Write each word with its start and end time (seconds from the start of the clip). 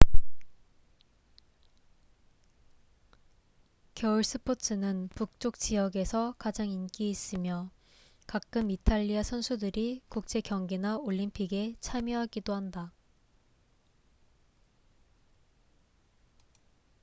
겨울 3.93 4.23
스포츠는 4.23 5.09
북쪽 5.09 5.59
지역에서 5.59 6.33
가장 6.39 6.67
인기 6.69 7.11
있으며 7.11 7.69
가끔 8.25 8.71
이탈리아 8.71 9.21
선수들이 9.21 10.01
국제 10.09 10.41
경기나 10.41 10.97
올림픽에 10.97 11.75
참여하기도 11.81 12.51
한다 12.51 12.91